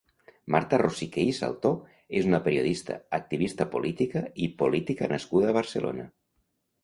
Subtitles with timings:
[0.53, 1.75] Marta Rosique i Saltor
[2.19, 6.07] és una periodista, activista política i política nascuda a Barcelona.